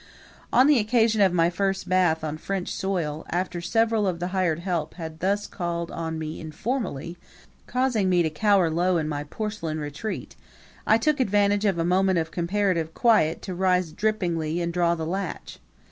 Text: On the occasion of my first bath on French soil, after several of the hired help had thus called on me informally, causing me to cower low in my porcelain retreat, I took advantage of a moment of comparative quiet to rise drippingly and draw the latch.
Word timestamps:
On 0.51 0.65
the 0.65 0.79
occasion 0.79 1.21
of 1.21 1.31
my 1.31 1.51
first 1.51 1.87
bath 1.87 2.23
on 2.23 2.39
French 2.39 2.73
soil, 2.73 3.23
after 3.29 3.61
several 3.61 4.07
of 4.07 4.17
the 4.19 4.29
hired 4.29 4.61
help 4.61 4.95
had 4.95 5.19
thus 5.19 5.45
called 5.45 5.91
on 5.91 6.17
me 6.17 6.39
informally, 6.41 7.17
causing 7.67 8.09
me 8.09 8.23
to 8.23 8.31
cower 8.31 8.71
low 8.71 8.97
in 8.97 9.07
my 9.07 9.23
porcelain 9.25 9.77
retreat, 9.79 10.35
I 10.87 10.97
took 10.97 11.19
advantage 11.19 11.65
of 11.65 11.77
a 11.77 11.85
moment 11.85 12.17
of 12.17 12.31
comparative 12.31 12.95
quiet 12.95 13.43
to 13.43 13.53
rise 13.53 13.91
drippingly 13.91 14.59
and 14.59 14.73
draw 14.73 14.95
the 14.95 15.05
latch. 15.05 15.59